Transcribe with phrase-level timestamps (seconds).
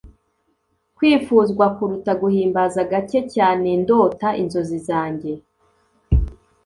[0.95, 5.31] kwifuzwa kuruta guhimbaza gake cyanendota inzozi zanjye